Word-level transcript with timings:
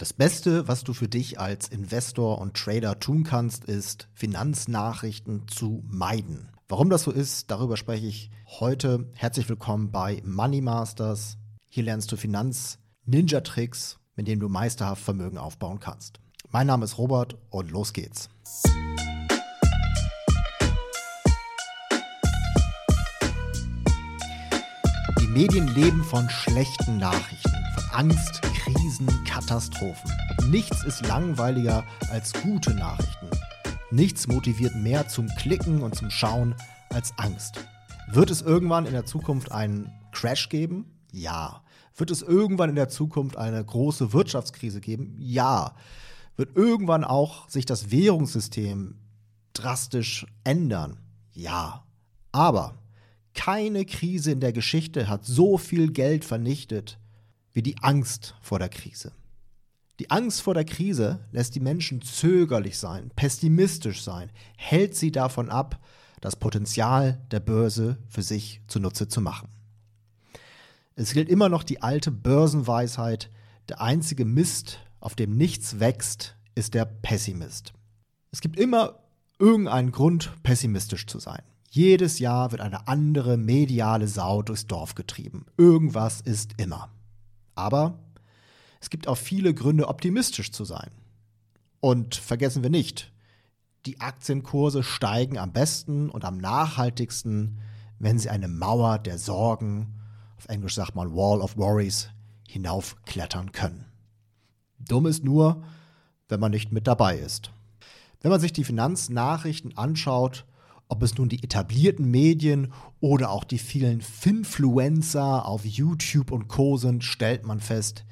Das 0.00 0.14
Beste, 0.14 0.66
was 0.66 0.82
du 0.82 0.94
für 0.94 1.08
dich 1.08 1.38
als 1.38 1.68
Investor 1.68 2.38
und 2.38 2.56
Trader 2.56 2.98
tun 3.00 3.22
kannst, 3.22 3.66
ist, 3.66 4.08
Finanznachrichten 4.14 5.46
zu 5.46 5.84
meiden. 5.86 6.48
Warum 6.68 6.88
das 6.88 7.02
so 7.02 7.10
ist, 7.10 7.50
darüber 7.50 7.76
spreche 7.76 8.06
ich 8.06 8.30
heute. 8.46 9.10
Herzlich 9.12 9.46
willkommen 9.50 9.90
bei 9.90 10.22
Money 10.24 10.62
Masters. 10.62 11.36
Hier 11.68 11.82
lernst 11.84 12.10
du 12.10 12.16
Finanz-Ninja-Tricks, 12.16 13.98
mit 14.16 14.26
denen 14.26 14.40
du 14.40 14.48
meisterhaft 14.48 15.02
Vermögen 15.04 15.36
aufbauen 15.36 15.80
kannst. 15.80 16.18
Mein 16.48 16.66
Name 16.66 16.86
ist 16.86 16.96
Robert 16.96 17.36
und 17.50 17.70
los 17.70 17.92
geht's. 17.92 18.30
Die 25.20 25.26
Medien 25.26 25.68
leben 25.74 26.02
von 26.04 26.30
schlechten 26.30 26.96
Nachrichten, 26.96 27.59
Angst, 27.92 28.40
Krisen, 28.42 29.08
Katastrophen. 29.24 30.12
Nichts 30.48 30.84
ist 30.84 31.04
langweiliger 31.06 31.84
als 32.10 32.32
gute 32.32 32.72
Nachrichten. 32.72 33.28
Nichts 33.90 34.28
motiviert 34.28 34.76
mehr 34.76 35.08
zum 35.08 35.26
Klicken 35.36 35.82
und 35.82 35.96
zum 35.96 36.08
Schauen 36.08 36.54
als 36.90 37.12
Angst. 37.18 37.66
Wird 38.08 38.30
es 38.30 38.42
irgendwann 38.42 38.86
in 38.86 38.92
der 38.92 39.06
Zukunft 39.06 39.50
einen 39.50 39.90
Crash 40.12 40.48
geben? 40.48 41.00
Ja. 41.10 41.64
Wird 41.96 42.12
es 42.12 42.22
irgendwann 42.22 42.70
in 42.70 42.76
der 42.76 42.88
Zukunft 42.88 43.36
eine 43.36 43.62
große 43.62 44.12
Wirtschaftskrise 44.12 44.80
geben? 44.80 45.16
Ja. 45.18 45.74
Wird 46.36 46.56
irgendwann 46.56 47.02
auch 47.02 47.48
sich 47.48 47.66
das 47.66 47.90
Währungssystem 47.90 49.00
drastisch 49.52 50.26
ändern? 50.44 51.00
Ja. 51.32 51.84
Aber 52.30 52.78
keine 53.34 53.84
Krise 53.84 54.30
in 54.30 54.40
der 54.40 54.52
Geschichte 54.52 55.08
hat 55.08 55.24
so 55.24 55.58
viel 55.58 55.90
Geld 55.90 56.24
vernichtet 56.24 56.99
wie 57.52 57.62
die 57.62 57.78
Angst 57.78 58.34
vor 58.40 58.58
der 58.58 58.68
Krise. 58.68 59.12
Die 59.98 60.10
Angst 60.10 60.40
vor 60.40 60.54
der 60.54 60.64
Krise 60.64 61.20
lässt 61.30 61.54
die 61.54 61.60
Menschen 61.60 62.00
zögerlich 62.00 62.78
sein, 62.78 63.10
pessimistisch 63.16 64.02
sein, 64.02 64.30
hält 64.56 64.96
sie 64.96 65.12
davon 65.12 65.50
ab, 65.50 65.78
das 66.20 66.36
Potenzial 66.36 67.20
der 67.30 67.40
Börse 67.40 67.98
für 68.08 68.22
sich 68.22 68.62
zunutze 68.66 69.08
zu 69.08 69.20
machen. 69.20 69.48
Es 70.94 71.12
gilt 71.12 71.28
immer 71.28 71.48
noch 71.48 71.62
die 71.62 71.82
alte 71.82 72.10
Börsenweisheit, 72.10 73.30
der 73.68 73.80
einzige 73.80 74.24
Mist, 74.24 74.80
auf 75.00 75.14
dem 75.14 75.36
nichts 75.36 75.80
wächst, 75.80 76.36
ist 76.54 76.74
der 76.74 76.84
Pessimist. 76.84 77.72
Es 78.32 78.40
gibt 78.40 78.58
immer 78.58 79.00
irgendeinen 79.38 79.92
Grund, 79.92 80.32
pessimistisch 80.42 81.06
zu 81.06 81.18
sein. 81.18 81.42
Jedes 81.70 82.18
Jahr 82.18 82.50
wird 82.52 82.60
eine 82.60 82.88
andere 82.88 83.36
mediale 83.36 84.08
Sau 84.08 84.42
durchs 84.42 84.66
Dorf 84.66 84.94
getrieben. 84.94 85.46
Irgendwas 85.56 86.20
ist 86.20 86.54
immer. 86.58 86.90
Aber 87.60 87.98
es 88.80 88.88
gibt 88.88 89.06
auch 89.06 89.18
viele 89.18 89.52
Gründe, 89.52 89.88
optimistisch 89.88 90.50
zu 90.50 90.64
sein. 90.64 90.90
Und 91.80 92.14
vergessen 92.14 92.62
wir 92.62 92.70
nicht, 92.70 93.12
die 93.84 94.00
Aktienkurse 94.00 94.82
steigen 94.82 95.38
am 95.38 95.52
besten 95.52 96.08
und 96.08 96.24
am 96.24 96.38
nachhaltigsten, 96.38 97.58
wenn 97.98 98.18
sie 98.18 98.30
eine 98.30 98.48
Mauer 98.48 98.98
der 98.98 99.18
Sorgen, 99.18 99.94
auf 100.38 100.48
Englisch 100.48 100.74
sagt 100.74 100.94
man 100.94 101.14
Wall 101.14 101.42
of 101.42 101.58
Worries, 101.58 102.08
hinaufklettern 102.48 103.52
können. 103.52 103.84
Dumm 104.78 105.06
ist 105.06 105.22
nur, 105.22 105.62
wenn 106.28 106.40
man 106.40 106.50
nicht 106.50 106.72
mit 106.72 106.86
dabei 106.86 107.18
ist. 107.18 107.50
Wenn 108.22 108.30
man 108.30 108.40
sich 108.40 108.52
die 108.52 108.64
Finanznachrichten 108.64 109.76
anschaut, 109.76 110.46
ob 110.90 111.02
es 111.02 111.16
nun 111.16 111.28
die 111.28 111.42
etablierten 111.42 112.10
Medien 112.10 112.72
oder 113.00 113.30
auch 113.30 113.44
die 113.44 113.58
vielen 113.58 114.00
Finfluencer 114.00 115.46
auf 115.46 115.64
YouTube 115.64 116.32
und 116.32 116.48
Co 116.48 116.76
sind, 116.76 117.04
stellt 117.04 117.46
man 117.46 117.60
fest, 117.60 118.04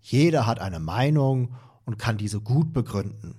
jeder 0.00 0.46
hat 0.46 0.58
eine 0.58 0.80
Meinung 0.80 1.54
und 1.84 1.98
kann 1.98 2.16
diese 2.16 2.40
gut 2.40 2.72
begründen. 2.72 3.34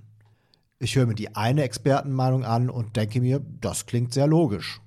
Ich 0.79 0.95
höre 0.95 1.07
mir 1.07 1.15
die 1.15 1.35
eine 1.35 1.63
Expertenmeinung 1.63 2.45
an 2.45 2.69
und 2.69 2.95
denke 2.95 3.19
mir, 3.19 3.41
das 3.61 3.85
klingt 3.85 4.13
sehr 4.13 4.27
logisch. 4.27 4.79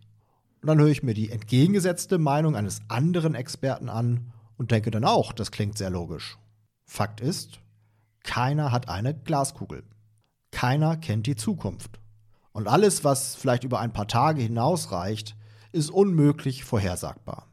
Und 0.62 0.68
dann 0.68 0.78
höre 0.78 0.88
ich 0.88 1.02
mir 1.02 1.14
die 1.14 1.30
entgegengesetzte 1.30 2.18
Meinung 2.18 2.54
eines 2.54 2.80
anderen 2.88 3.34
Experten 3.34 3.88
an 3.88 4.32
und 4.56 4.70
denke 4.70 4.90
dann 4.90 5.04
auch, 5.04 5.32
das 5.32 5.50
klingt 5.50 5.78
sehr 5.78 5.90
logisch. 5.90 6.38
Fakt 6.84 7.20
ist, 7.20 7.60
keiner 8.22 8.72
hat 8.72 8.88
eine 8.88 9.14
Glaskugel. 9.14 9.82
Keiner 10.50 10.96
kennt 10.96 11.26
die 11.26 11.36
Zukunft. 11.36 11.98
Und 12.56 12.68
alles, 12.68 13.04
was 13.04 13.34
vielleicht 13.34 13.64
über 13.64 13.80
ein 13.80 13.92
paar 13.92 14.08
Tage 14.08 14.40
hinausreicht, 14.40 15.36
ist 15.72 15.90
unmöglich 15.90 16.64
vorhersagbar. 16.64 17.48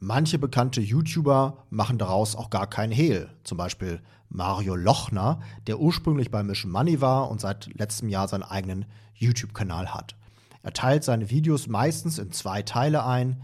Manche 0.00 0.40
bekannte 0.40 0.80
YouTuber 0.80 1.66
machen 1.70 1.98
daraus 1.98 2.34
auch 2.34 2.50
gar 2.50 2.66
keinen 2.66 2.90
Hehl. 2.90 3.30
Zum 3.44 3.56
Beispiel 3.56 4.02
Mario 4.28 4.74
Lochner, 4.74 5.38
der 5.68 5.78
ursprünglich 5.78 6.32
bei 6.32 6.42
Mission 6.42 6.72
Money 6.72 7.00
war 7.00 7.30
und 7.30 7.40
seit 7.40 7.72
letztem 7.78 8.08
Jahr 8.08 8.26
seinen 8.26 8.42
eigenen 8.42 8.86
YouTube-Kanal 9.14 9.94
hat. 9.94 10.16
Er 10.64 10.72
teilt 10.72 11.04
seine 11.04 11.30
Videos 11.30 11.68
meistens 11.68 12.18
in 12.18 12.32
zwei 12.32 12.62
Teile 12.62 13.04
ein. 13.04 13.42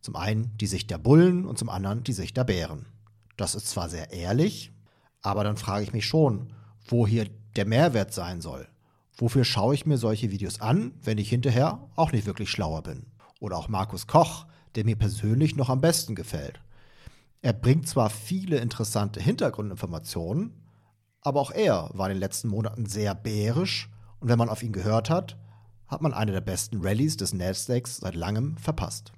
Zum 0.00 0.16
einen 0.16 0.56
die 0.56 0.66
Sicht 0.66 0.90
der 0.90 0.96
Bullen 0.96 1.44
und 1.44 1.58
zum 1.58 1.68
anderen 1.68 2.04
die 2.04 2.14
Sicht 2.14 2.38
der 2.38 2.44
Bären. 2.44 2.86
Das 3.36 3.54
ist 3.54 3.68
zwar 3.68 3.90
sehr 3.90 4.14
ehrlich, 4.14 4.72
aber 5.20 5.44
dann 5.44 5.58
frage 5.58 5.84
ich 5.84 5.92
mich 5.92 6.06
schon, 6.06 6.54
wo 6.86 7.06
hier 7.06 7.26
der 7.54 7.66
Mehrwert 7.66 8.14
sein 8.14 8.40
soll. 8.40 8.66
Wofür 9.20 9.44
schaue 9.44 9.74
ich 9.74 9.84
mir 9.84 9.98
solche 9.98 10.30
Videos 10.30 10.60
an, 10.60 10.92
wenn 11.02 11.18
ich 11.18 11.28
hinterher 11.28 11.90
auch 11.96 12.12
nicht 12.12 12.24
wirklich 12.24 12.50
schlauer 12.50 12.84
bin? 12.84 13.06
Oder 13.40 13.56
auch 13.56 13.68
Markus 13.68 14.06
Koch, 14.06 14.46
der 14.76 14.84
mir 14.84 14.94
persönlich 14.94 15.56
noch 15.56 15.68
am 15.68 15.80
besten 15.80 16.14
gefällt. 16.14 16.60
Er 17.42 17.52
bringt 17.52 17.88
zwar 17.88 18.10
viele 18.10 18.58
interessante 18.58 19.20
Hintergrundinformationen, 19.20 20.62
aber 21.20 21.40
auch 21.40 21.50
er 21.50 21.90
war 21.94 22.08
in 22.08 22.14
den 22.14 22.20
letzten 22.20 22.48
Monaten 22.48 22.86
sehr 22.86 23.12
bärisch 23.16 23.90
und 24.20 24.28
wenn 24.28 24.38
man 24.38 24.48
auf 24.48 24.62
ihn 24.62 24.72
gehört 24.72 25.10
hat, 25.10 25.36
hat 25.88 26.00
man 26.00 26.14
eine 26.14 26.32
der 26.32 26.40
besten 26.40 26.80
Rallyes 26.80 27.16
des 27.16 27.32
Nasdaqs 27.32 27.98
seit 27.98 28.14
langem 28.14 28.56
verpasst. 28.56 29.12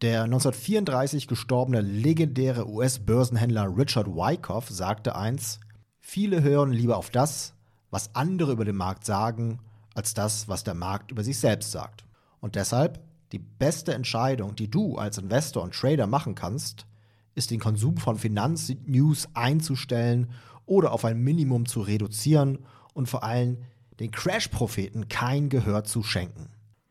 Der 0.00 0.24
1934 0.24 1.28
gestorbene 1.28 1.82
legendäre 1.82 2.68
US-Börsenhändler 2.68 3.76
Richard 3.76 4.06
Wyckoff 4.08 4.70
sagte 4.70 5.14
eins: 5.14 5.60
Viele 6.00 6.42
hören 6.42 6.72
lieber 6.72 6.96
auf 6.96 7.10
das, 7.10 7.54
was 7.92 8.16
andere 8.16 8.50
über 8.50 8.64
den 8.64 8.74
Markt 8.76 9.04
sagen, 9.04 9.60
als 9.94 10.14
das, 10.14 10.48
was 10.48 10.64
der 10.64 10.74
Markt 10.74 11.12
über 11.12 11.22
sich 11.22 11.38
selbst 11.38 11.70
sagt. 11.70 12.04
Und 12.40 12.56
deshalb 12.56 13.00
die 13.30 13.38
beste 13.38 13.94
Entscheidung, 13.94 14.56
die 14.56 14.70
du 14.70 14.96
als 14.96 15.18
Investor 15.18 15.62
und 15.62 15.74
Trader 15.74 16.06
machen 16.06 16.34
kannst, 16.34 16.86
ist 17.34 17.50
den 17.50 17.60
Konsum 17.60 17.98
von 17.98 18.18
Finanznews 18.18 19.28
einzustellen 19.34 20.30
oder 20.66 20.92
auf 20.92 21.04
ein 21.04 21.18
Minimum 21.18 21.66
zu 21.66 21.82
reduzieren 21.82 22.64
und 22.94 23.08
vor 23.08 23.22
allem 23.22 23.58
den 24.00 24.10
Crash-Propheten 24.10 25.08
kein 25.08 25.50
Gehör 25.50 25.84
zu 25.84 26.02
schenken. 26.02 26.48